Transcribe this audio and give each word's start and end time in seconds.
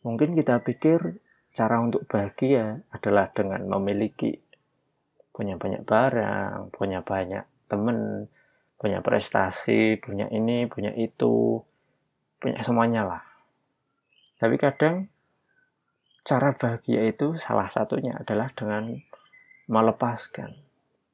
mungkin 0.00 0.32
kita 0.32 0.64
pikir 0.64 1.20
cara 1.50 1.82
untuk 1.82 2.06
bahagia 2.06 2.80
adalah 2.94 3.28
dengan 3.34 3.66
memiliki 3.66 4.38
punya 5.30 5.58
banyak 5.58 5.82
barang, 5.86 6.74
punya 6.74 7.00
banyak 7.02 7.44
temen, 7.70 8.26
punya 8.76 9.00
prestasi, 9.00 9.98
punya 10.00 10.26
ini, 10.32 10.66
punya 10.66 10.90
itu, 10.94 11.62
punya 12.40 12.60
semuanya 12.64 13.02
lah. 13.06 13.22
Tapi 14.40 14.56
kadang 14.56 15.06
cara 16.24 16.52
bahagia 16.56 17.08
itu 17.08 17.36
salah 17.40 17.68
satunya 17.68 18.16
adalah 18.16 18.52
dengan 18.52 18.96
melepaskan, 19.70 20.50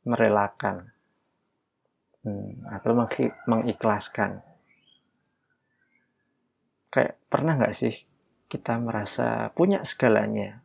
merelakan, 0.08 0.90
hmm, 2.24 2.70
atau 2.72 2.92
mengikhlaskan. 3.46 4.40
Kayak 6.90 7.20
pernah 7.28 7.60
nggak 7.60 7.76
sih 7.76 7.94
kita 8.46 8.78
merasa 8.78 9.50
punya 9.52 9.82
segalanya, 9.82 10.62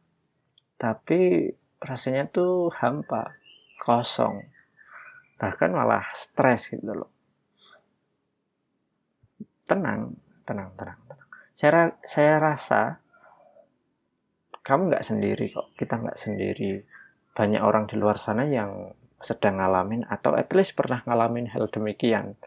tapi 0.77 1.49
rasanya 1.81 2.29
tuh 2.29 2.69
hampa, 2.77 3.33
kosong, 3.81 4.45
bahkan 5.41 5.73
malah 5.73 6.05
stres 6.13 6.69
gitu 6.69 6.93
loh. 6.93 7.11
Tenang, 9.65 10.13
tenang, 10.45 10.69
tenang, 10.77 10.99
tenang. 11.09 11.29
Saya, 11.57 11.93
saya 12.05 12.33
rasa 12.37 13.01
kamu 14.61 14.93
nggak 14.93 15.05
sendiri 15.05 15.45
kok, 15.49 15.73
kita 15.73 15.97
nggak 15.97 16.19
sendiri. 16.21 16.85
Banyak 17.33 17.61
orang 17.63 17.89
di 17.89 17.97
luar 17.97 18.21
sana 18.21 18.45
yang 18.45 18.93
sedang 19.21 19.57
ngalamin 19.57 20.05
atau 20.05 20.37
at 20.37 20.49
least 20.53 20.77
pernah 20.77 21.01
ngalamin 21.05 21.49
hal 21.49 21.65
demikian. 21.69 22.37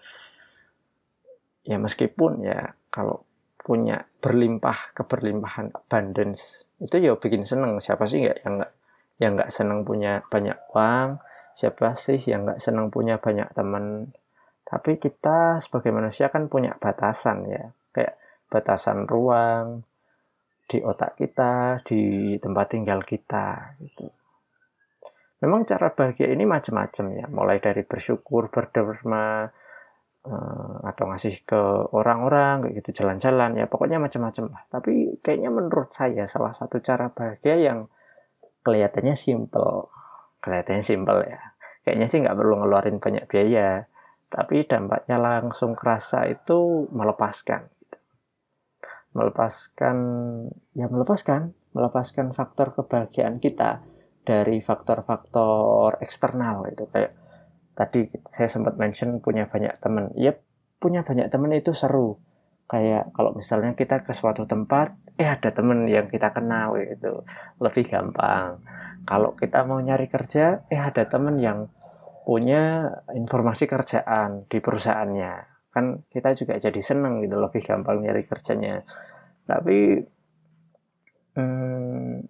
Ya 1.64 1.80
meskipun 1.80 2.44
ya 2.44 2.76
kalau 2.92 3.26
punya 3.64 4.04
berlimpah 4.20 4.92
keberlimpahan 4.92 5.72
abundance. 5.72 6.68
Itu 6.76 7.00
ya 7.00 7.16
bikin 7.16 7.48
seneng. 7.48 7.80
Siapa 7.80 8.04
sih 8.04 8.20
nggak 8.20 8.38
yang 8.44 8.54
nggak 8.60 8.72
yang 9.18 9.32
nggak 9.40 9.50
seneng 9.50 9.88
punya 9.88 10.20
banyak 10.28 10.60
uang? 10.76 11.18
Siapa 11.56 11.96
sih 11.96 12.20
yang 12.28 12.44
nggak 12.44 12.60
seneng 12.60 12.92
punya 12.92 13.16
banyak 13.16 13.48
teman? 13.56 14.12
Tapi 14.68 15.00
kita 15.00 15.64
sebagai 15.64 15.96
manusia 15.96 16.28
kan 16.28 16.52
punya 16.52 16.76
batasan 16.76 17.48
ya. 17.48 17.72
Kayak 17.90 18.20
batasan 18.52 19.08
ruang 19.08 19.88
di 20.68 20.84
otak 20.84 21.16
kita 21.16 21.80
di 21.88 22.36
tempat 22.36 22.66
tinggal 22.76 23.00
kita 23.00 23.80
gitu. 23.80 24.12
Memang 25.44 25.68
cara 25.68 25.92
bahagia 25.92 26.32
ini 26.32 26.44
macam-macam 26.48 27.06
ya. 27.16 27.26
Mulai 27.28 27.60
dari 27.60 27.84
bersyukur 27.84 28.48
berderma 28.48 29.48
eh, 30.26 30.76
atau 30.88 31.04
ngasih 31.10 31.44
ke 31.44 31.60
orang-orang 31.92 32.68
kayak 32.68 32.74
gitu 32.82 33.04
jalan-jalan 33.04 33.60
ya 33.60 33.66
pokoknya 33.68 33.98
macam-macam 34.00 34.44
lah. 34.52 34.62
Tapi 34.68 35.20
kayaknya 35.20 35.50
menurut 35.52 35.90
saya 35.92 36.24
salah 36.28 36.52
satu 36.56 36.80
cara 36.80 37.08
bahagia 37.12 37.56
yang 37.60 37.78
kelihatannya 38.64 39.14
simple 39.16 39.88
kelihatannya 40.40 40.84
simpel 40.84 41.24
ya. 41.24 41.40
Kayaknya 41.84 42.06
sih 42.08 42.18
nggak 42.24 42.36
perlu 42.36 42.54
ngeluarin 42.60 42.98
banyak 43.00 43.24
biaya 43.28 43.84
tapi 44.34 44.66
dampaknya 44.66 45.14
langsung 45.22 45.78
kerasa 45.78 46.26
itu 46.26 46.90
melepaskan 46.90 47.70
melepaskan 49.14 49.96
ya 50.74 50.90
melepaskan 50.90 51.54
melepaskan 51.70 52.34
faktor 52.34 52.74
kebahagiaan 52.74 53.38
kita 53.38 53.78
dari 54.26 54.58
faktor-faktor 54.58 56.02
eksternal 56.02 56.66
itu 56.66 56.90
kayak 56.90 57.14
tadi 57.74 58.10
saya 58.30 58.48
sempat 58.50 58.78
mention 58.78 59.18
punya 59.18 59.50
banyak 59.50 59.74
teman. 59.82 60.10
Ya 60.14 60.34
punya 60.78 61.02
banyak 61.02 61.28
teman 61.30 61.52
itu 61.54 61.74
seru. 61.74 62.18
Kayak 62.64 63.12
kalau 63.12 63.36
misalnya 63.36 63.76
kita 63.76 64.00
ke 64.06 64.16
suatu 64.16 64.48
tempat 64.48 64.96
eh 65.14 65.28
ada 65.28 65.54
temen 65.54 65.86
yang 65.86 66.10
kita 66.10 66.32
kenal 66.34 66.74
itu 66.80 67.22
lebih 67.62 67.86
gampang. 67.86 68.62
Kalau 69.04 69.36
kita 69.36 69.68
mau 69.68 69.78
nyari 69.78 70.08
kerja, 70.08 70.64
eh 70.72 70.80
ada 70.80 71.04
temen 71.04 71.36
yang 71.38 71.68
punya 72.24 72.88
informasi 73.12 73.68
kerjaan 73.68 74.48
di 74.48 74.58
perusahaannya. 74.64 75.32
Kan 75.70 76.08
kita 76.08 76.32
juga 76.32 76.56
jadi 76.56 76.80
seneng 76.80 77.20
gitu, 77.20 77.36
lebih 77.36 77.60
gampang 77.60 78.00
nyari 78.00 78.24
kerjanya. 78.24 78.80
Tapi 79.44 80.00
hmm, 81.36 82.24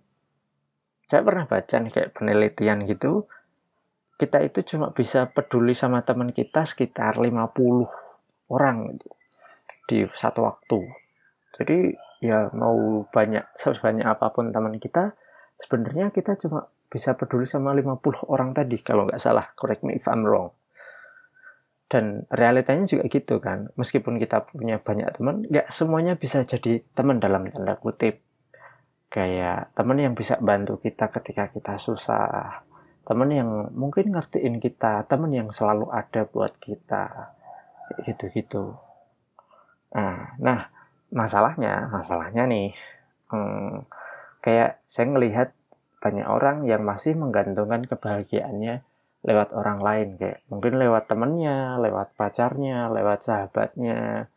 saya 1.07 1.23
pernah 1.23 1.47
baca 1.47 1.77
nih 1.79 1.93
kayak 1.95 2.11
penelitian 2.19 2.91
gitu, 2.91 3.31
kita 4.15 4.39
itu 4.47 4.63
cuma 4.75 4.95
bisa 4.95 5.27
peduli 5.27 5.75
sama 5.75 6.07
teman 6.07 6.31
kita 6.31 6.63
sekitar 6.63 7.19
50 7.19 7.35
orang 8.55 8.95
gitu, 8.95 9.11
di 9.91 9.99
satu 10.15 10.47
waktu. 10.47 10.79
Jadi 11.55 11.79
ya 12.23 12.51
mau 12.55 13.05
banyak 13.11 13.59
sebanyak 13.59 14.07
apa 14.07 14.31
pun 14.31 14.55
teman 14.55 14.79
kita, 14.79 15.13
sebenarnya 15.59 16.15
kita 16.15 16.39
cuma 16.39 16.71
bisa 16.87 17.19
peduli 17.19 17.43
sama 17.43 17.75
50 17.75 18.31
orang 18.31 18.55
tadi 18.55 18.79
kalau 18.81 19.11
nggak 19.11 19.19
salah. 19.19 19.51
Correct 19.59 19.83
me 19.83 19.99
if 19.99 20.07
I'm 20.07 20.23
wrong. 20.23 20.55
Dan 21.91 22.27
realitanya 22.31 22.87
juga 22.87 23.07
gitu 23.11 23.43
kan. 23.43 23.71
Meskipun 23.75 24.19
kita 24.23 24.47
punya 24.47 24.79
banyak 24.79 25.11
teman 25.15 25.43
nggak 25.47 25.75
semuanya 25.75 26.15
bisa 26.15 26.47
jadi 26.47 26.87
teman 26.95 27.19
dalam 27.19 27.51
tanda 27.51 27.75
kutip. 27.79 28.23
Kayak 29.11 29.75
teman 29.79 29.99
yang 29.99 30.15
bisa 30.19 30.39
bantu 30.43 30.79
kita 30.83 31.11
ketika 31.11 31.51
kita 31.51 31.79
susah 31.79 32.63
teman 33.05 33.31
yang 33.31 33.51
mungkin 33.77 34.13
ngertiin 34.13 34.59
kita 34.59 35.05
teman 35.09 35.33
yang 35.33 35.49
selalu 35.53 35.89
ada 35.93 36.25
buat 36.29 36.57
kita. 36.59 37.33
Gitu-gitu. 38.05 38.75
Nah, 39.95 40.35
nah 40.41 40.61
masalahnya 41.15 41.87
masalahnya 41.95 42.43
nih 42.51 42.75
hmm, 43.31 43.87
kayak 44.43 44.83
saya 44.91 45.07
ngelihat 45.15 45.49
banyak 46.03 46.27
orang 46.27 46.69
yang 46.69 46.85
masih 46.85 47.17
menggantungkan 47.17 47.89
kebahagiaannya 47.89 48.85
lewat 49.25 49.57
orang 49.57 49.81
lain. 49.81 50.09
Kayak 50.21 50.45
mungkin 50.53 50.77
lewat 50.77 51.09
temennya, 51.09 51.81
lewat 51.81 52.13
pacarnya, 52.13 52.93
lewat 52.93 53.25
sahabatnya. 53.25 54.29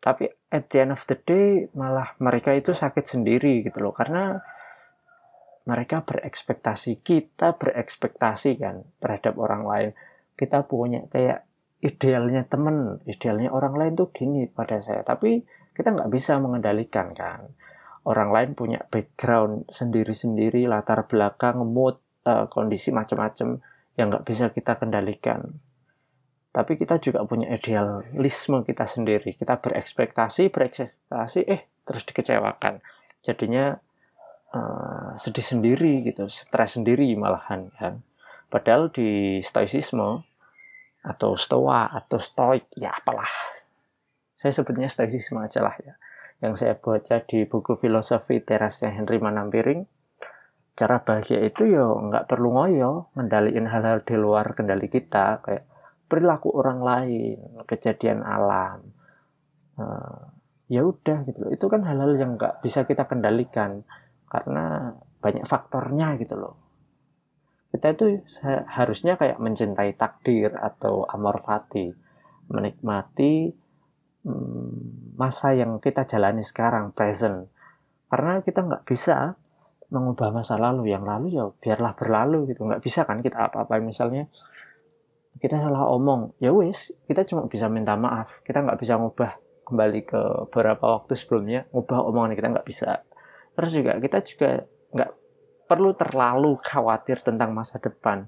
Tapi 0.00 0.28
at 0.52 0.68
the 0.68 0.78
end 0.84 0.92
of 0.92 1.04
the 1.08 1.16
day 1.16 1.68
malah 1.72 2.12
mereka 2.20 2.52
itu 2.52 2.76
sakit 2.76 3.08
sendiri 3.08 3.64
gitu 3.64 3.80
loh. 3.80 3.96
Karena 3.96 4.36
mereka 5.68 6.02
berekspektasi, 6.04 7.04
kita 7.04 7.56
berekspektasi 7.56 8.56
kan 8.60 8.86
terhadap 9.00 9.36
orang 9.36 9.62
lain. 9.64 9.90
Kita 10.34 10.64
punya 10.64 11.04
kayak 11.12 11.44
idealnya 11.84 12.48
temen, 12.48 13.00
idealnya 13.04 13.52
orang 13.52 13.76
lain 13.76 13.92
tuh 13.96 14.08
gini 14.12 14.48
pada 14.48 14.80
saya. 14.80 15.04
Tapi 15.04 15.44
kita 15.76 15.92
nggak 15.92 16.10
bisa 16.12 16.40
mengendalikan 16.40 17.12
kan 17.12 17.52
orang 18.08 18.30
lain 18.32 18.50
punya 18.56 18.80
background 18.88 19.68
sendiri-sendiri, 19.68 20.64
latar 20.64 21.04
belakang, 21.04 21.60
mood, 21.68 22.00
uh, 22.24 22.48
kondisi 22.48 22.88
macam-macam 22.94 23.60
yang 23.98 24.06
nggak 24.08 24.24
bisa 24.24 24.48
kita 24.54 24.80
kendalikan. 24.80 25.60
Tapi 26.50 26.80
kita 26.80 26.98
juga 26.98 27.22
punya 27.28 27.52
idealisme 27.52 28.66
kita 28.66 28.88
sendiri. 28.88 29.38
Kita 29.38 29.60
berekspektasi, 29.62 30.50
berekspektasi, 30.50 31.40
eh 31.46 31.70
terus 31.86 32.02
dikecewakan. 32.08 32.82
Jadinya 33.22 33.78
uh, 34.54 35.16
sedih 35.18 35.44
sendiri 35.44 36.06
gitu, 36.06 36.26
stres 36.30 36.78
sendiri 36.78 37.10
malahan 37.18 37.70
kan. 37.76 38.02
Padahal 38.50 38.90
di 38.90 39.40
stoicisme 39.46 40.26
atau 41.00 41.38
stoa 41.38 41.90
atau 41.90 42.18
stoik 42.20 42.68
ya 42.76 42.92
apalah. 42.92 43.30
Saya 44.34 44.52
sebutnya 44.52 44.90
stoicisme 44.90 45.40
aja 45.40 45.62
lah 45.62 45.76
ya 45.80 45.94
yang 46.40 46.56
saya 46.56 46.76
baca 46.76 47.20
di 47.20 47.44
buku 47.44 47.76
filosofi 47.76 48.40
terasnya 48.40 48.88
Henry 48.88 49.20
Manampiring 49.20 49.84
cara 50.72 51.04
bahagia 51.04 51.44
itu 51.44 51.68
ya 51.68 51.84
nggak 51.84 52.24
perlu 52.24 52.56
ngoyo 52.56 53.12
ngendaliin 53.12 53.68
hal-hal 53.68 54.00
di 54.00 54.16
luar 54.16 54.56
kendali 54.56 54.88
kita 54.88 55.44
kayak 55.44 55.68
perilaku 56.08 56.48
orang 56.56 56.80
lain 56.80 57.36
kejadian 57.68 58.24
alam 58.24 58.80
uh, 59.76 60.32
ya 60.72 60.80
udah 60.80 61.28
gitu 61.28 61.52
itu 61.52 61.66
kan 61.68 61.84
hal-hal 61.84 62.16
yang 62.16 62.40
nggak 62.40 62.64
bisa 62.64 62.88
kita 62.88 63.04
kendalikan 63.04 63.84
karena 64.30 64.94
banyak 65.18 65.44
faktornya 65.44 66.14
gitu 66.22 66.38
loh 66.38 66.54
kita 67.74 67.86
itu 67.94 68.06
harusnya 68.70 69.14
kayak 69.18 69.38
mencintai 69.42 69.94
takdir 69.98 70.54
atau 70.54 71.06
amor 71.06 71.42
fati 71.42 71.90
menikmati 72.50 73.54
Hmm, 74.20 75.16
masa 75.16 75.56
yang 75.56 75.80
kita 75.80 76.04
jalani 76.04 76.44
sekarang, 76.44 76.92
present. 76.92 77.48
Karena 78.12 78.44
kita 78.44 78.60
nggak 78.68 78.84
bisa 78.84 79.32
mengubah 79.88 80.28
masa 80.28 80.60
lalu. 80.60 80.92
Yang 80.92 81.04
lalu 81.08 81.26
ya 81.40 81.44
biarlah 81.48 81.92
berlalu 81.96 82.52
gitu. 82.52 82.68
Nggak 82.68 82.84
bisa 82.84 83.08
kan 83.08 83.24
kita 83.24 83.48
apa-apa 83.48 83.80
misalnya 83.80 84.28
kita 85.40 85.56
salah 85.56 85.88
omong. 85.88 86.36
Ya 86.36 86.52
wis, 86.52 86.92
kita 87.08 87.24
cuma 87.24 87.48
bisa 87.48 87.72
minta 87.72 87.96
maaf. 87.96 88.28
Kita 88.44 88.60
nggak 88.60 88.76
bisa 88.76 89.00
ngubah 89.00 89.40
kembali 89.64 90.00
ke 90.04 90.20
beberapa 90.52 91.00
waktu 91.00 91.16
sebelumnya. 91.16 91.64
Ngubah 91.72 91.98
omongan 92.12 92.36
kita 92.36 92.48
nggak 92.52 92.68
bisa. 92.68 93.00
Terus 93.56 93.70
juga 93.74 93.92
kita 93.98 94.18
juga 94.24 94.50
nggak 94.94 95.10
perlu 95.70 95.90
terlalu 95.94 96.58
khawatir 96.62 97.22
tentang 97.22 97.54
masa 97.54 97.78
depan. 97.78 98.26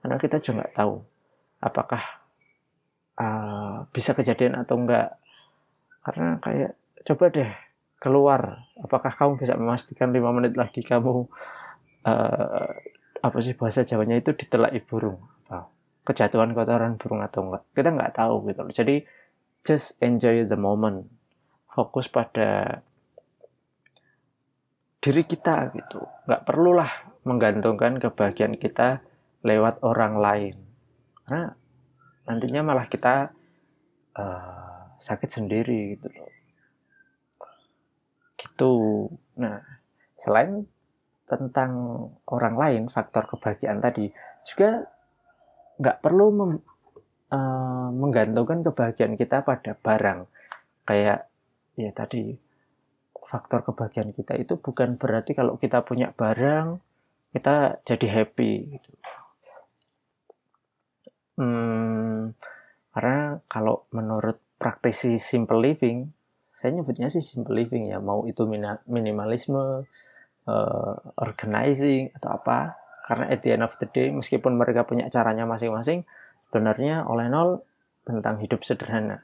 Karena 0.00 0.16
kita 0.16 0.40
juga 0.40 0.64
nggak 0.64 0.74
tahu 0.74 0.94
apakah 1.60 2.02
uh, 3.20 3.84
bisa 3.92 4.16
kejadian 4.16 4.56
atau 4.58 4.80
enggak 4.80 5.16
karena 6.00 6.40
kayak 6.40 6.72
coba 7.04 7.24
deh 7.28 7.50
keluar. 8.00 8.64
Apakah 8.80 9.12
kamu 9.12 9.36
bisa 9.36 9.54
memastikan 9.60 10.10
lima 10.10 10.32
menit 10.32 10.56
lagi 10.56 10.80
kamu 10.80 11.28
uh, 12.08 12.70
apa 13.20 13.38
sih 13.44 13.52
bahasa 13.52 13.84
Jawanya 13.84 14.16
itu 14.16 14.32
ditelai 14.32 14.80
burung 14.80 15.20
kejatuhan 16.10 16.56
kotoran 16.56 16.96
burung 16.96 17.20
atau 17.20 17.46
enggak 17.46 17.62
kita 17.76 17.88
nggak 17.92 18.14
tahu 18.16 18.34
gitu 18.48 18.60
loh. 18.64 18.74
Jadi 18.74 18.96
just 19.62 20.00
enjoy 20.00 20.42
the 20.48 20.58
moment. 20.58 21.06
Fokus 21.70 22.10
pada 22.10 22.82
diri 25.00 25.24
kita 25.24 25.72
gitu. 25.72 26.04
Nggak 26.28 26.44
perlulah 26.44 26.92
menggantungkan 27.24 27.96
kebahagiaan 27.96 28.60
kita 28.60 29.00
lewat 29.40 29.80
orang 29.80 30.14
lain. 30.20 30.56
Karena 31.24 31.48
nantinya 32.28 32.60
malah 32.60 32.86
kita 32.86 33.32
uh, 34.14 34.80
sakit 35.00 35.30
sendiri 35.32 35.96
gitu 35.96 36.08
loh. 36.12 36.32
Gitu. 38.36 38.74
Nah 39.40 39.58
selain 40.20 40.68
tentang 41.24 41.72
orang 42.28 42.56
lain 42.60 42.82
faktor 42.92 43.24
kebahagiaan 43.24 43.80
tadi 43.80 44.12
juga 44.44 44.84
nggak 45.80 46.04
perlu 46.04 46.26
mem, 46.28 46.52
uh, 47.32 47.88
menggantungkan 47.88 48.60
kebahagiaan 48.68 49.16
kita 49.16 49.40
pada 49.40 49.72
barang. 49.80 50.28
Kayak 50.84 51.30
ya 51.78 51.88
tadi 51.96 52.49
faktor 53.30 53.62
kebahagiaan 53.62 54.10
kita 54.10 54.34
itu 54.34 54.58
bukan 54.58 54.98
berarti 54.98 55.38
kalau 55.38 55.54
kita 55.54 55.86
punya 55.86 56.10
barang 56.10 56.82
kita 57.30 57.78
jadi 57.86 58.06
happy 58.10 58.74
gitu. 58.74 58.90
Hmm, 61.38 62.34
karena 62.90 63.38
kalau 63.46 63.86
menurut 63.94 64.42
praktisi 64.58 65.22
simple 65.22 65.62
living, 65.62 66.10
saya 66.50 66.74
nyebutnya 66.74 67.08
sih 67.08 67.22
simple 67.22 67.54
living 67.54 67.88
ya, 67.88 68.02
mau 68.02 68.26
itu 68.26 68.44
minimalisme, 68.90 69.86
uh, 70.50 70.94
organizing 71.16 72.12
atau 72.18 72.34
apa, 72.34 72.76
karena 73.06 73.30
at 73.30 73.40
the 73.40 73.54
end 73.54 73.64
of 73.64 73.72
the 73.80 73.88
day 73.88 74.12
meskipun 74.12 74.58
mereka 74.58 74.84
punya 74.84 75.08
caranya 75.08 75.48
masing-masing 75.48 76.04
sebenarnya 76.50 77.06
oleh 77.06 77.30
nol 77.30 77.62
tentang 78.04 78.42
hidup 78.42 78.66
sederhana. 78.66 79.22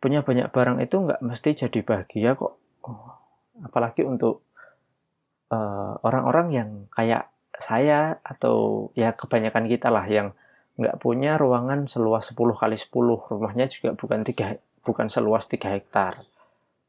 Punya 0.00 0.24
banyak 0.24 0.48
barang 0.48 0.80
itu 0.80 0.96
nggak 0.96 1.20
mesti 1.20 1.54
jadi 1.54 1.80
bahagia 1.84 2.32
kok. 2.34 2.56
Oh, 2.88 3.12
apalagi 3.60 4.02
untuk 4.08 4.40
eh, 5.52 5.94
orang-orang 6.00 6.48
uh, 6.48 6.54
yang 6.56 6.70
kayak 6.88 7.28
saya 7.60 8.16
atau 8.24 8.88
ya 8.96 9.12
kebanyakan 9.12 9.68
kita 9.68 9.92
lah 9.92 10.08
yang 10.08 10.32
nggak 10.80 10.96
punya 10.96 11.36
ruangan 11.36 11.84
seluas 11.92 12.32
10 12.32 12.56
kali 12.56 12.80
10 12.80 12.88
rumahnya 13.28 13.68
juga 13.68 13.92
bukan 13.92 14.24
tiga 14.24 14.56
bukan 14.80 15.12
seluas 15.12 15.44
3 15.44 15.60
hektar. 15.76 16.24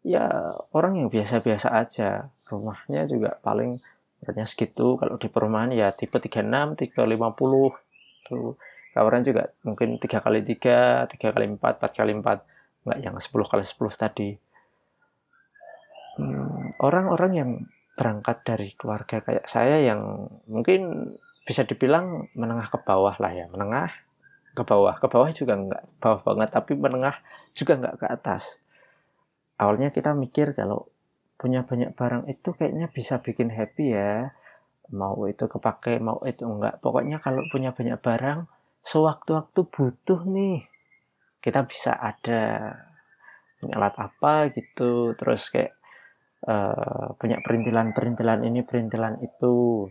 Ya 0.02 0.56
orang 0.72 0.98
yang 0.98 1.07
biasa-biasa 1.12 1.75
aja. 1.75 2.31
Rumahnya 2.48 3.07
juga 3.07 3.40
paling 3.44 3.80
beratnya 4.24 4.48
segitu. 4.48 4.96
Kalau 5.00 5.16
di 5.19 5.28
perumahan 5.28 5.72
ya 5.75 5.92
tipe 5.92 6.16
36 6.19 6.80
tipe 6.80 7.00
50 7.04 8.28
tuh. 8.28 8.56
Kawaran 8.92 9.24
juga 9.24 9.56
mungkin 9.64 10.04
tiga 10.04 10.19
kali 10.19 10.44
tiga 10.44 11.07
tiga 11.07 11.31
kali 11.31 11.48
empat 11.48 11.80
empat 11.80 11.92
kali 11.96 12.12
empat 12.12 12.44
nggak 12.86 13.00
yang 13.01 13.16
10 13.18 13.45
kali 13.45 13.63
10 13.66 13.94
tadi. 13.98 14.30
Hmm, 16.18 16.74
orang-orang 16.81 17.31
yang 17.33 17.51
berangkat 17.95 18.44
dari 18.44 18.74
keluarga 18.74 19.22
kayak 19.22 19.45
saya 19.45 19.80
yang 19.80 20.28
mungkin 20.50 21.13
bisa 21.45 21.66
dibilang 21.66 22.31
menengah 22.33 22.69
ke 22.74 22.80
bawah 22.81 23.16
lah 23.22 23.31
ya. 23.33 23.45
Menengah 23.50 23.89
ke 24.57 24.63
bawah. 24.66 24.98
Ke 24.98 25.07
bawah 25.07 25.30
juga 25.31 25.54
nggak 25.57 25.83
bawah 26.01 26.22
banget 26.25 26.50
tapi 26.51 26.74
menengah 26.75 27.16
juga 27.54 27.78
nggak 27.78 27.95
ke 28.01 28.06
atas. 28.10 28.44
Awalnya 29.62 29.94
kita 29.94 30.18
mikir 30.18 30.57
kalau 30.57 30.89
punya 31.38 31.66
banyak 31.66 31.94
barang 31.94 32.30
itu 32.30 32.54
kayaknya 32.54 32.89
bisa 32.89 33.22
bikin 33.22 33.54
happy 33.54 33.94
ya. 33.94 34.33
Mau 34.92 35.30
itu 35.30 35.45
kepake 35.48 36.01
mau 36.01 36.19
itu 36.25 36.44
enggak. 36.44 36.81
Pokoknya 36.81 37.22
kalau 37.22 37.45
punya 37.54 37.72
banyak 37.72 38.01
barang 38.01 38.50
sewaktu-waktu 38.81 39.62
butuh 39.69 40.25
nih 40.25 40.70
kita 41.42 41.66
bisa 41.66 41.98
ada 41.98 42.74
punya 43.62 43.78
alat 43.78 43.96
apa 43.98 44.50
gitu 44.54 45.14
terus 45.18 45.50
kayak 45.54 45.78
uh, 46.46 47.14
punya 47.18 47.42
perintilan-perintilan 47.42 48.46
ini 48.46 48.66
perintilan 48.66 49.22
itu 49.22 49.86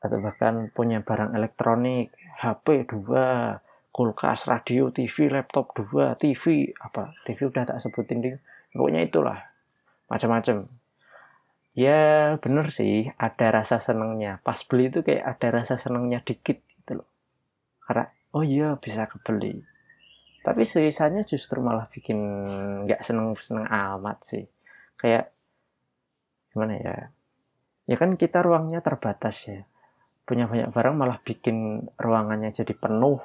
atau 0.00 0.18
bahkan 0.20 0.72
punya 0.72 1.04
barang 1.04 1.36
elektronik 1.36 2.12
HP 2.40 2.88
dua 2.88 3.60
kulkas 3.92 4.48
radio 4.48 4.88
TV 4.88 5.28
laptop 5.28 5.76
dua 5.76 6.16
TV 6.16 6.72
apa 6.80 7.12
TV 7.28 7.52
udah 7.52 7.68
tak 7.68 7.84
sebutin 7.84 8.24
ding. 8.24 8.36
Pokoknya 8.72 9.04
itulah 9.04 9.38
macam-macam. 10.08 10.70
Ya 11.76 12.34
bener 12.40 12.72
sih 12.72 13.12
ada 13.20 13.60
rasa 13.60 13.76
senengnya. 13.82 14.40
Pas 14.40 14.56
beli 14.64 14.88
itu 14.88 15.04
kayak 15.04 15.36
ada 15.36 15.62
rasa 15.62 15.76
senengnya 15.76 16.24
dikit 16.24 16.64
gitu 16.64 17.04
loh. 17.04 17.08
Karena 17.84 18.08
oh 18.32 18.44
iya 18.46 18.78
bisa 18.80 19.04
kebeli 19.04 19.60
tapi 20.40 20.64
sisanya 20.64 21.20
justru 21.28 21.60
malah 21.60 21.84
bikin 21.92 22.16
nggak 22.88 23.04
seneng 23.04 23.36
seneng 23.36 23.68
amat 23.68 24.24
sih. 24.24 24.44
Kayak 24.96 25.36
gimana 26.52 26.74
ya? 26.80 26.96
Ya 27.84 27.96
kan 28.00 28.16
kita 28.16 28.40
ruangnya 28.40 28.80
terbatas 28.80 29.44
ya. 29.44 29.68
Punya 30.24 30.48
banyak 30.48 30.72
barang 30.72 30.96
malah 30.96 31.20
bikin 31.20 31.84
ruangannya 32.00 32.56
jadi 32.56 32.72
penuh. 32.72 33.20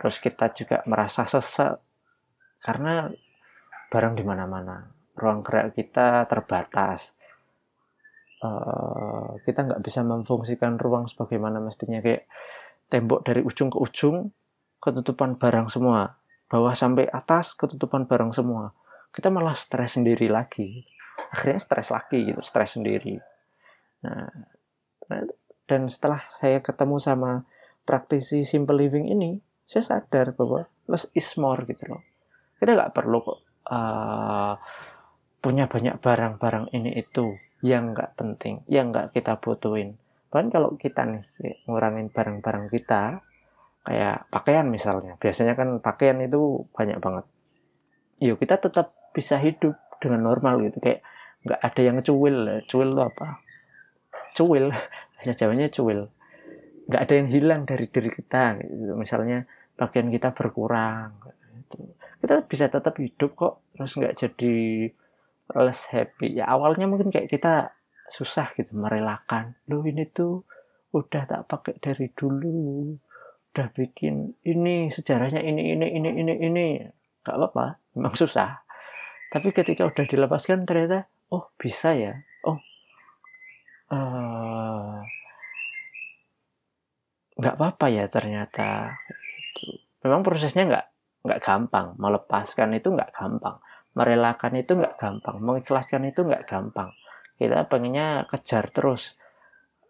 Terus 0.00 0.16
kita 0.24 0.56
juga 0.56 0.80
merasa 0.88 1.28
sesek 1.28 1.76
karena 2.64 3.12
barang 3.92 4.16
di 4.16 4.24
mana-mana. 4.24 4.88
Ruang 5.20 5.44
gerak 5.44 5.76
kita 5.76 6.24
terbatas. 6.32 7.12
Uh, 8.38 9.34
kita 9.42 9.66
nggak 9.66 9.82
bisa 9.82 10.00
memfungsikan 10.00 10.80
ruang 10.80 11.12
sebagaimana 11.12 11.60
mestinya. 11.60 12.00
Kayak 12.00 12.24
tembok 12.88 13.20
dari 13.26 13.44
ujung 13.44 13.68
ke 13.68 13.76
ujung 13.76 14.32
ketutupan 14.80 15.36
barang 15.36 15.68
semua 15.68 16.17
bawah 16.48 16.72
sampai 16.72 17.06
atas 17.08 17.52
ketutupan 17.54 18.08
barang 18.08 18.32
semua. 18.32 18.72
Kita 19.12 19.28
malah 19.28 19.56
stres 19.56 20.00
sendiri 20.00 20.28
lagi. 20.32 20.84
Akhirnya 21.32 21.60
stres 21.60 21.88
lagi 21.92 22.24
gitu 22.28 22.40
stres 22.40 22.76
sendiri. 22.76 23.20
Nah, 24.04 24.28
nah 25.08 25.20
dan 25.68 25.92
setelah 25.92 26.24
saya 26.40 26.64
ketemu 26.64 26.96
sama 26.96 27.44
praktisi 27.84 28.44
simple 28.48 28.76
living 28.80 29.08
ini 29.12 29.40
saya 29.68 29.84
sadar 29.84 30.32
bahwa 30.32 30.64
less 30.88 31.12
is 31.12 31.28
more 31.36 31.60
gitu 31.68 31.84
loh. 31.92 32.02
Kita 32.56 32.72
nggak 32.72 32.96
perlu 32.96 33.20
kok 33.20 33.38
uh, 33.68 34.56
punya 35.44 35.68
banyak 35.68 36.00
barang-barang 36.00 36.72
ini 36.72 36.96
itu 36.96 37.36
yang 37.60 37.92
nggak 37.92 38.16
penting, 38.16 38.64
yang 38.66 38.90
nggak 38.90 39.12
kita 39.12 39.36
butuhin. 39.36 40.00
Bahkan 40.32 40.48
kalau 40.48 40.74
kita 40.80 41.04
nih 41.04 41.24
ngurangin 41.68 42.08
barang-barang 42.08 42.72
kita, 42.72 43.20
kayak 43.88 44.28
pakaian 44.28 44.68
misalnya, 44.68 45.16
biasanya 45.16 45.56
kan 45.56 45.80
pakaian 45.80 46.20
itu 46.20 46.68
banyak 46.76 47.00
banget. 47.00 47.24
Yuk 48.20 48.36
kita 48.36 48.60
tetap 48.60 48.92
bisa 49.16 49.40
hidup 49.40 49.80
dengan 49.96 50.28
normal 50.28 50.60
gitu, 50.68 50.84
kayak 50.84 51.00
nggak 51.48 51.60
ada 51.64 51.80
yang 51.80 51.98
cuil. 52.04 52.36
Cuil 52.68 52.88
itu 52.92 53.00
apa? 53.00 53.40
Cuil, 54.36 54.68
bahasa 55.16 55.32
Jawanya 55.32 55.72
cuil. 55.72 56.12
Nggak 56.84 57.00
ada 57.08 57.14
yang 57.16 57.28
hilang 57.32 57.62
dari 57.64 57.88
diri 57.88 58.10
kita. 58.12 58.60
Gitu. 58.60 58.92
Misalnya 58.92 59.48
pakaian 59.80 60.12
kita 60.12 60.36
berkurang. 60.36 61.16
Gitu. 61.56 61.96
Kita 62.20 62.44
bisa 62.44 62.68
tetap 62.68 62.92
hidup 63.00 63.32
kok, 63.32 63.54
terus 63.72 63.96
nggak 63.96 64.14
jadi 64.20 64.56
less 65.56 65.88
happy 65.88 66.36
ya 66.36 66.44
awalnya 66.44 66.84
mungkin 66.84 67.08
kayak 67.08 67.32
kita 67.32 67.72
susah 68.12 68.52
gitu 68.56 68.76
merelakan 68.76 69.56
loh 69.68 69.84
ini 69.84 70.04
tuh 70.08 70.44
udah 70.92 71.24
tak 71.28 71.48
pakai 71.48 71.76
dari 71.80 72.08
dulu 72.12 72.96
udah 73.58 73.74
bikin 73.74 74.38
ini 74.46 74.86
sejarahnya 74.86 75.42
ini 75.42 75.74
ini 75.74 75.90
ini 75.98 76.10
ini 76.14 76.34
ini. 76.46 76.66
Gak 77.26 77.34
apa-apa 77.34 77.82
memang 77.98 78.14
susah. 78.14 78.62
Tapi 79.34 79.50
ketika 79.50 79.82
udah 79.82 80.06
dilepaskan 80.06 80.62
ternyata 80.62 81.10
oh 81.34 81.50
bisa 81.58 81.90
ya. 81.90 82.14
Oh 82.46 82.54
uh, 83.90 85.02
nggak 87.34 87.54
apa-apa 87.58 87.90
ya 87.90 88.06
ternyata. 88.06 88.94
Gitu. 89.58 89.82
memang 90.06 90.22
prosesnya 90.22 90.62
nggak 90.70 90.86
nggak 91.26 91.40
gampang. 91.42 91.98
Melepaskan 91.98 92.78
itu 92.78 92.94
nggak 92.94 93.10
gampang. 93.10 93.58
Merelakan 93.98 94.54
itu 94.54 94.78
nggak 94.78 95.02
gampang. 95.02 95.36
Mengikhlaskan 95.42 96.06
itu 96.06 96.22
nggak 96.22 96.46
gampang. 96.46 96.94
Kita 97.34 97.66
pengennya 97.66 98.30
kejar 98.30 98.70
terus. 98.70 99.18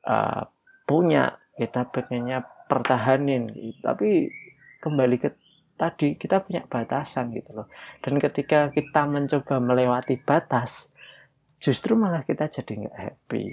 Uh, 0.09 0.49
punya 0.89 1.37
kita 1.61 1.85
pengennya 1.93 2.49
pertahanin 2.69 3.51
gitu. 3.51 3.81
tapi 3.83 4.29
kembali 4.79 5.17
ke 5.19 5.35
tadi 5.79 6.19
kita 6.19 6.43
punya 6.43 6.67
batasan 6.67 7.31
gitu 7.33 7.55
loh. 7.55 7.67
Dan 8.03 8.19
ketika 8.19 8.69
kita 8.75 9.07
mencoba 9.07 9.63
melewati 9.63 10.19
batas 10.19 10.91
justru 11.63 11.95
malah 11.95 12.27
kita 12.27 12.51
jadi 12.51 12.87
nggak 12.87 12.97
happy. 12.99 13.45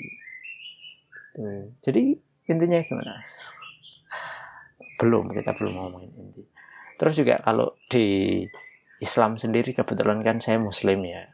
Gitu. 1.36 1.44
jadi 1.86 2.02
intinya 2.50 2.80
gimana? 2.86 3.14
Belum 4.98 5.30
kita 5.32 5.54
belum 5.54 5.74
ngomongin 5.76 6.12
inti. 6.18 6.44
Terus 6.96 7.14
juga 7.20 7.44
kalau 7.44 7.76
di 7.92 8.42
Islam 9.04 9.36
sendiri 9.36 9.76
kebetulan 9.76 10.24
kan 10.24 10.40
saya 10.40 10.58
muslim 10.58 11.04
ya. 11.04 11.28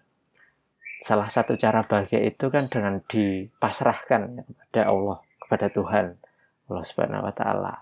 Salah 1.06 1.30
satu 1.30 1.58
cara 1.58 1.86
bahagia 1.86 2.22
itu 2.22 2.50
kan 2.50 2.70
dengan 2.70 3.02
dipasrahkan 3.06 4.46
kepada 4.46 4.82
Allah, 4.90 5.18
kepada 5.42 5.68
Tuhan, 5.74 6.18
Allah 6.72 6.88
Subhanahu 6.88 7.28
wa 7.28 7.34
taala. 7.36 7.74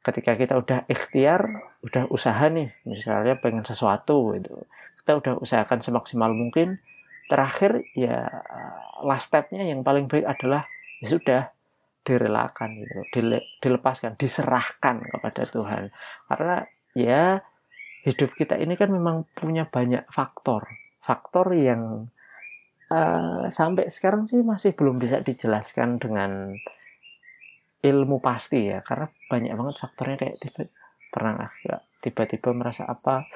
Ketika 0.00 0.36
kita 0.36 0.56
udah 0.60 0.84
ikhtiar, 0.88 1.44
udah 1.84 2.08
usaha 2.12 2.40
nih, 2.48 2.72
misalnya 2.88 3.36
pengen 3.40 3.64
sesuatu 3.64 4.36
gitu. 4.36 4.64
Kita 5.04 5.16
udah 5.16 5.32
usahakan 5.40 5.80
semaksimal 5.80 6.32
mungkin, 6.32 6.80
terakhir 7.28 7.84
ya 7.96 8.28
last 9.04 9.32
stepnya 9.32 9.64
yang 9.64 9.80
paling 9.80 10.08
baik 10.08 10.24
adalah 10.24 10.64
ya 11.04 11.06
sudah 11.08 11.42
direlakan 12.04 12.80
gitu, 12.80 13.00
dile, 13.12 13.38
dilepaskan, 13.60 14.16
diserahkan 14.16 15.04
kepada 15.04 15.42
Tuhan. 15.48 15.92
Karena 16.28 16.64
ya 16.96 17.44
hidup 18.08 18.32
kita 18.36 18.56
ini 18.56 18.76
kan 18.80 18.88
memang 18.88 19.28
punya 19.36 19.68
banyak 19.68 20.08
faktor 20.08 20.64
faktor 21.10 21.50
yang 21.58 22.06
uh, 22.92 23.50
sampai 23.50 23.90
sekarang 23.90 24.30
sih 24.30 24.46
masih 24.46 24.76
belum 24.78 25.02
bisa 25.02 25.18
dijelaskan 25.24 25.98
dengan 25.98 26.54
ilmu 27.80 28.20
pasti 28.20 28.68
ya 28.68 28.84
karena 28.84 29.08
banyak 29.08 29.52
banget 29.56 29.76
faktornya 29.80 30.16
kayak 30.20 30.36
tiba 30.40 30.62
pernah 31.10 31.48
agak 31.48 31.80
tiba-tiba 32.00 32.50
merasa 32.56 32.88
apa 32.88 33.28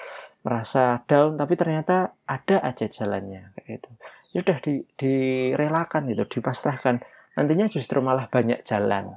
merasa 0.44 1.00
down 1.04 1.36
tapi 1.36 1.54
ternyata 1.56 2.16
ada 2.24 2.60
aja 2.60 2.86
jalannya 2.88 3.52
kayak 3.56 3.82
itu 3.82 3.90
ya 4.36 4.38
udah 4.44 4.58
di, 4.60 4.74
direlakan 4.96 6.12
gitu 6.12 6.24
dipasrahkan 6.38 7.00
nantinya 7.34 7.66
justru 7.68 7.98
malah 8.04 8.28
banyak 8.28 8.62
jalan 8.62 9.16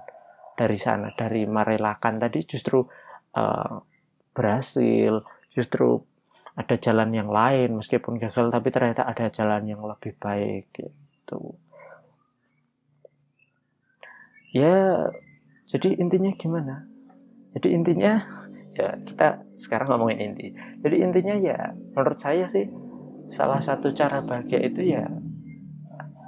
dari 0.58 0.78
sana 0.80 1.14
dari 1.14 1.46
merelakan 1.46 2.18
tadi 2.18 2.44
justru 2.48 2.82
uh, 3.38 3.78
berhasil 4.34 5.22
justru 5.52 6.02
ada 6.58 6.76
jalan 6.82 7.14
yang 7.14 7.30
lain 7.30 7.78
meskipun 7.78 8.18
gagal 8.18 8.50
tapi 8.50 8.74
ternyata 8.74 9.06
ada 9.06 9.30
jalan 9.30 9.64
yang 9.70 9.82
lebih 9.86 10.18
baik 10.18 10.74
gitu 10.74 11.54
ya 14.52 15.12
jadi 15.68 16.00
intinya 16.00 16.32
gimana? 16.40 16.88
Jadi 17.56 17.68
intinya 17.76 18.24
ya 18.78 18.96
kita 19.04 19.44
sekarang 19.60 19.92
ngomongin 19.92 20.32
inti. 20.32 20.54
Jadi 20.84 20.96
intinya 21.04 21.36
ya 21.36 21.76
menurut 21.92 22.20
saya 22.22 22.48
sih 22.48 22.70
salah 23.28 23.60
satu 23.60 23.92
cara 23.92 24.24
bahagia 24.24 24.64
itu 24.64 24.96
ya 24.96 25.04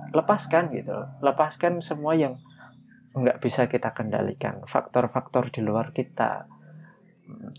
lepaskan 0.09 0.73
gitu 0.73 0.97
lepaskan 1.21 1.79
semua 1.79 2.17
yang 2.17 2.35
nggak 3.15 3.39
bisa 3.39 3.71
kita 3.71 3.95
kendalikan. 3.95 4.59
Faktor-faktor 4.67 5.53
di 5.53 5.63
luar 5.63 5.95
kita 5.95 6.49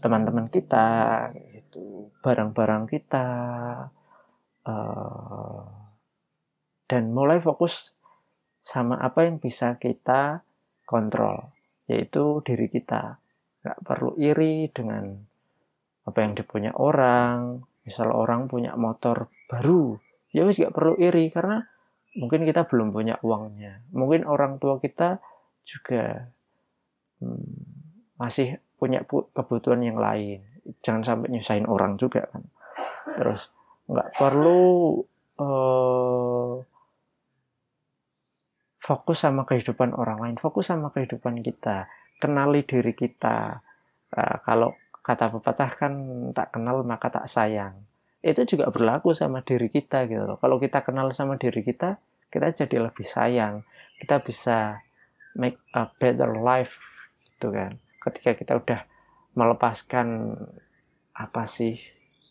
teman-teman 0.02 0.50
kita 0.50 1.30
itu 1.54 2.10
barang-barang 2.20 2.90
kita 2.90 3.26
uh, 4.66 5.62
dan 6.90 7.14
mulai 7.14 7.38
fokus 7.38 7.94
sama 8.66 8.98
apa 8.98 9.30
yang 9.30 9.38
bisa 9.38 9.78
kita 9.78 10.42
kontrol 10.90 11.54
yaitu 11.86 12.42
diri 12.42 12.66
kita. 12.66 13.22
Nggak 13.62 13.78
perlu 13.86 14.18
iri 14.18 14.66
dengan 14.74 15.14
apa 16.02 16.18
yang 16.26 16.34
dipunya 16.34 16.74
orang. 16.74 17.62
Misal 17.86 18.10
orang 18.10 18.50
punya 18.50 18.74
motor 18.74 19.30
baru 19.46 19.94
ya 20.30 20.46
wis 20.46 20.58
nggak 20.58 20.74
perlu 20.74 20.94
iri 20.98 21.30
karena 21.30 21.62
mungkin 22.18 22.46
kita 22.46 22.66
belum 22.66 22.94
punya 22.94 23.18
uangnya. 23.22 23.86
Mungkin 23.94 24.26
orang 24.26 24.58
tua 24.58 24.78
kita 24.82 25.18
juga 25.66 26.30
hmm, 27.22 28.18
masih 28.18 28.58
punya 28.78 29.04
kebutuhan 29.06 29.82
yang 29.82 29.98
lain. 29.98 30.42
Jangan 30.82 31.02
sampai 31.02 31.28
nyusahin 31.34 31.66
orang 31.66 31.98
juga 31.98 32.26
kan. 32.30 32.42
Terus 33.18 33.40
nggak 33.90 34.10
perlu 34.18 35.02
uh, 35.38 35.89
fokus 38.80 39.22
sama 39.22 39.44
kehidupan 39.44 39.92
orang 39.92 40.18
lain 40.18 40.36
fokus 40.40 40.72
sama 40.72 40.90
kehidupan 40.90 41.44
kita. 41.44 41.86
Kenali 42.20 42.64
diri 42.64 42.96
kita. 42.96 43.60
Uh, 44.10 44.36
kalau 44.42 44.74
kata 45.00 45.30
pepatah 45.30 45.70
kan 45.76 45.92
tak 46.34 46.52
kenal 46.56 46.82
maka 46.82 47.12
tak 47.12 47.28
sayang. 47.28 47.86
Itu 48.20 48.44
juga 48.44 48.68
berlaku 48.68 49.16
sama 49.16 49.40
diri 49.40 49.72
kita 49.72 50.04
gitu 50.08 50.24
loh. 50.24 50.36
Kalau 50.40 50.60
kita 50.60 50.84
kenal 50.84 51.12
sama 51.12 51.40
diri 51.40 51.64
kita 51.64 52.00
kita 52.32 52.52
jadi 52.56 52.90
lebih 52.90 53.04
sayang. 53.04 53.64
Kita 54.00 54.20
bisa 54.24 54.80
make 55.36 55.60
a 55.76 55.88
better 56.00 56.36
life 56.36 56.72
gitu 57.36 57.52
kan. 57.52 57.76
Ketika 58.00 58.32
kita 58.36 58.52
udah 58.56 58.80
melepaskan 59.36 60.36
apa 61.14 61.44
sih 61.44 61.76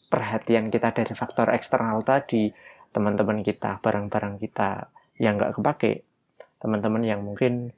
perhatian 0.10 0.74
kita 0.74 0.89
dari 0.91 1.13
faktor 1.13 1.53
eksternal 1.53 2.01
tadi 2.01 2.50
teman-teman 2.89 3.46
kita 3.46 3.77
barang-barang 3.86 4.41
kita 4.41 4.89
yang 5.22 5.38
nggak 5.38 5.53
kepake 5.62 6.09
teman-teman 6.60 7.04
yang 7.04 7.24
mungkin 7.24 7.72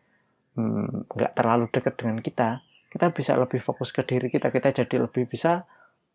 hmm, 0.57 1.09
nggak 1.09 1.31
hmm, 1.31 1.37
terlalu 1.37 1.65
dekat 1.71 1.93
dengan 1.97 2.19
kita 2.19 2.49
kita 2.91 3.15
bisa 3.15 3.39
lebih 3.39 3.63
fokus 3.63 3.95
ke 3.95 4.03
diri 4.03 4.27
kita. 4.27 4.51
Kita 4.51 4.83
jadi 4.83 5.07
lebih 5.07 5.23
bisa 5.31 5.63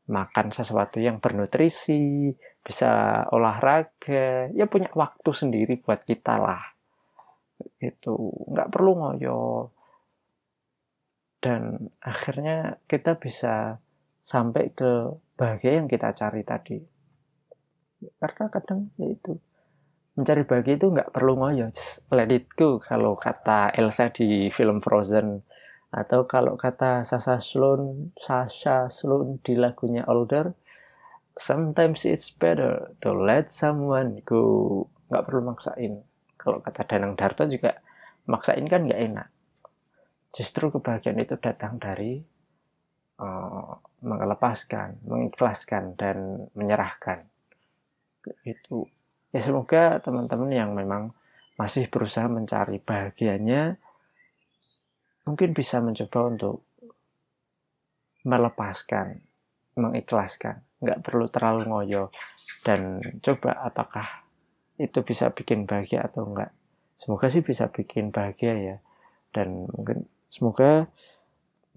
makan 0.06 0.52
sesuatu 0.52 1.02
yang 1.02 1.18
bernutrisi 1.18 2.30
bisa 2.62 3.24
olahraga 3.34 4.46
ya 4.54 4.70
punya 4.70 4.92
waktu 4.92 5.30
sendiri 5.32 5.80
buat 5.80 6.04
kita 6.04 6.36
lah. 6.36 6.62
Itu 7.80 8.12
nggak 8.52 8.68
perlu 8.68 8.92
ngoyo. 8.92 9.72
Dan 11.40 11.88
akhirnya 12.04 12.76
kita 12.84 13.16
bisa 13.16 13.80
sampai 14.20 14.68
ke 14.76 15.16
bahagia 15.32 15.80
yang 15.80 15.88
kita 15.88 16.12
cari 16.12 16.44
tadi. 16.44 16.76
Karena 18.20 18.52
kadang 18.52 18.92
ya 19.00 19.08
itu 19.08 19.32
mencari 20.16 20.42
bahagia 20.48 20.80
itu 20.80 20.88
nggak 20.88 21.12
perlu 21.12 21.36
ngoyo 21.36 21.68
just 21.76 22.00
let 22.08 22.32
it 22.32 22.48
go. 22.56 22.80
Kalau 22.80 23.14
kata 23.20 23.70
Elsa 23.76 24.08
di 24.08 24.48
film 24.48 24.80
Frozen 24.80 25.44
atau 25.92 26.26
kalau 26.26 26.58
kata 26.58 27.04
Sasha 27.06 27.38
Sloan 27.38 28.12
Sasha 28.18 28.88
Sloan 28.90 29.38
di 29.44 29.54
lagunya 29.54 30.02
Older 30.08 30.50
sometimes 31.36 32.08
it's 32.08 32.32
better 32.32 32.90
to 33.04 33.12
let 33.12 33.52
someone 33.52 34.24
go. 34.24 34.84
Nggak 35.12 35.24
perlu 35.28 35.40
maksain. 35.52 36.02
Kalau 36.40 36.58
kata 36.64 36.82
Danang 36.88 37.14
Darto 37.14 37.44
juga 37.46 37.78
maksain 38.26 38.64
kan 38.66 38.88
nggak 38.88 39.02
enak. 39.12 39.28
Justru 40.32 40.68
kebahagiaan 40.72 41.20
itu 41.20 41.36
datang 41.40 41.80
dari 41.80 42.20
uh, 43.20 43.72
melepaskan, 44.04 45.00
mengikhlaskan 45.06 45.96
dan 45.96 46.48
menyerahkan. 46.52 47.24
Itu 48.42 48.90
ya 49.36 49.40
semoga 49.44 50.00
teman-teman 50.00 50.48
yang 50.48 50.72
memang 50.72 51.12
masih 51.60 51.92
berusaha 51.92 52.24
mencari 52.24 52.80
bahagianya 52.80 53.76
mungkin 55.28 55.52
bisa 55.52 55.84
mencoba 55.84 56.32
untuk 56.32 56.56
melepaskan, 58.24 59.20
mengikhlaskan, 59.76 60.64
nggak 60.80 61.04
perlu 61.04 61.28
terlalu 61.28 61.68
ngoyo 61.68 62.04
dan 62.64 63.04
coba 63.20 63.60
apakah 63.60 64.24
itu 64.80 65.04
bisa 65.04 65.28
bikin 65.36 65.68
bahagia 65.68 66.08
atau 66.08 66.24
enggak. 66.24 66.50
Semoga 66.96 67.28
sih 67.28 67.44
bisa 67.44 67.68
bikin 67.68 68.08
bahagia 68.08 68.56
ya 68.56 68.76
dan 69.36 69.68
mungkin 69.68 70.08
semoga 70.32 70.88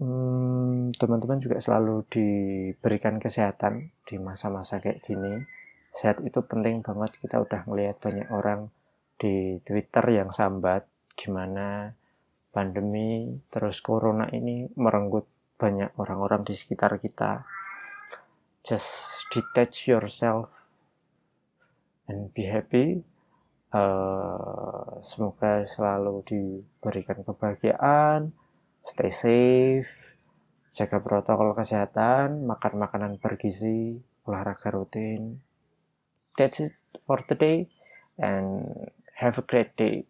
Hmm, 0.00 0.96
teman-teman 0.96 1.36
hmm, 1.36 1.44
juga 1.44 1.56
selalu 1.60 2.08
diberikan 2.08 3.20
kesehatan 3.20 3.92
di 4.08 4.16
masa-masa 4.16 4.80
kayak 4.80 5.04
gini. 5.04 5.44
Sehat 5.96 6.22
itu 6.22 6.40
penting 6.44 6.82
banget. 6.82 7.16
Kita 7.18 7.42
udah 7.42 7.66
ngelihat 7.66 7.98
banyak 7.98 8.28
orang 8.30 8.70
di 9.20 9.60
Twitter 9.64 10.04
yang 10.10 10.32
sambat 10.32 10.88
gimana 11.12 11.92
pandemi 12.50 13.36
terus 13.52 13.84
corona 13.84 14.26
ini 14.32 14.64
merenggut 14.74 15.28
banyak 15.60 15.92
orang-orang 16.00 16.46
di 16.48 16.56
sekitar 16.56 16.96
kita. 16.98 17.44
Just 18.64 18.88
detach 19.30 19.88
yourself 19.88 20.48
and 22.08 22.32
be 22.32 22.48
happy. 22.48 23.04
Uh, 23.70 24.98
semoga 25.06 25.62
selalu 25.62 26.26
diberikan 26.26 27.22
kebahagiaan 27.22 28.34
stay 28.90 29.12
safe, 29.14 29.90
jaga 30.74 30.98
protokol 30.98 31.54
kesehatan, 31.54 32.42
makan 32.42 32.74
makanan 32.80 33.12
bergizi, 33.22 34.02
olahraga 34.26 34.74
rutin. 34.74 35.38
That's 36.36 36.60
it 36.60 36.72
for 37.06 37.18
today 37.18 37.68
and 38.18 38.90
have 39.14 39.38
a 39.38 39.42
great 39.42 39.76
day. 39.76 40.06